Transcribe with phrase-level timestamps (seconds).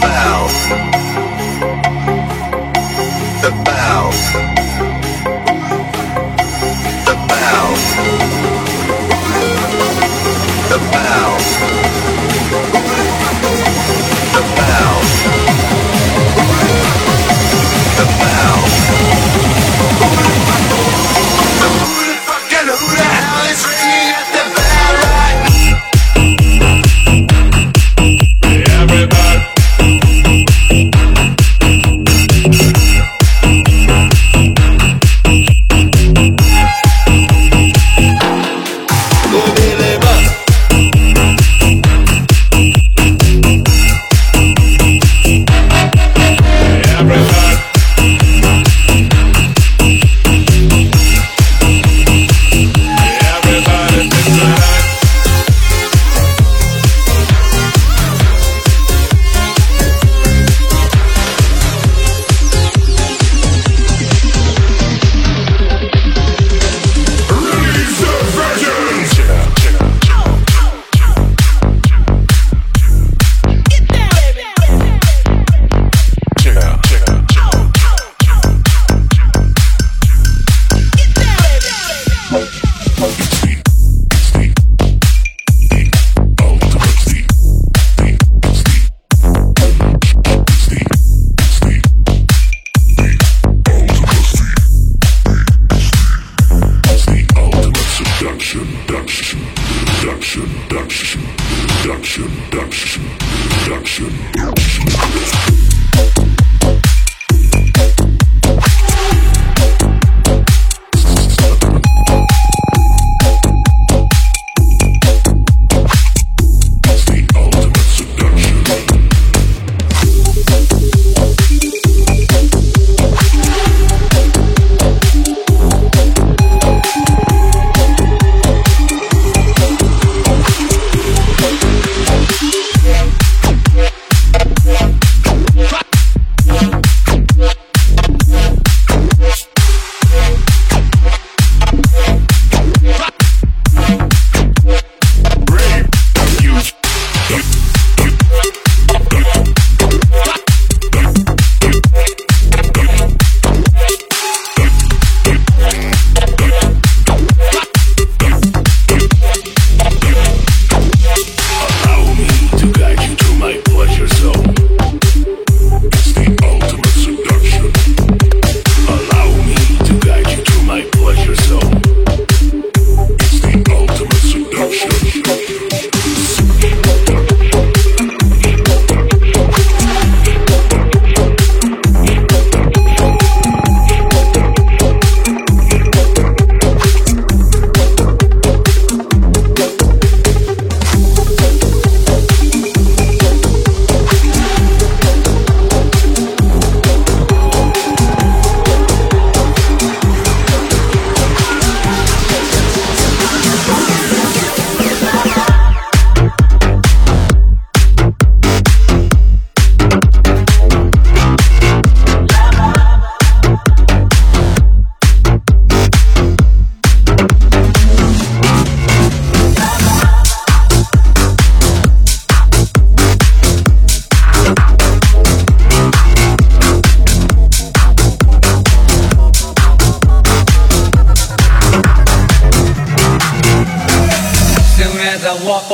[0.00, 0.89] foul.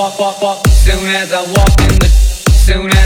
[0.06, 0.66] walk, walk, walk.
[0.68, 2.08] Soon as I walk in the,
[2.52, 3.05] soon as